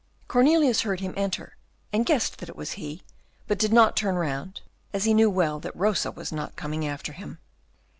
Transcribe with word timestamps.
Cornelius 0.27 0.81
heard 0.81 0.99
him 0.99 1.13
enter, 1.15 1.57
and 1.93 2.07
guessed 2.07 2.39
that 2.39 2.49
it 2.49 2.55
was 2.55 2.71
he, 2.71 3.03
but 3.45 3.59
did 3.59 3.71
not 3.71 3.95
turn 3.95 4.15
round, 4.15 4.61
as 4.93 5.03
he 5.03 5.13
knew 5.13 5.29
well 5.29 5.59
that 5.59 5.75
Rosa 5.75 6.09
was 6.09 6.31
not 6.31 6.55
coming 6.55 6.87
after 6.87 7.13
him. 7.13 7.37